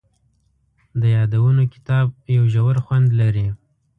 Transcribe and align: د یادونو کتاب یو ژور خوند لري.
د 0.99 1.01
یادونو 1.17 1.63
کتاب 1.73 2.07
یو 2.35 2.43
ژور 2.53 2.75
خوند 2.85 3.07
لري. 3.19 3.47